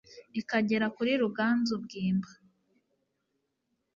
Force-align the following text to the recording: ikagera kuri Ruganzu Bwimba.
ikagera 0.39 0.87
kuri 0.95 1.11
Ruganzu 1.21 1.73
Bwimba. 1.83 2.29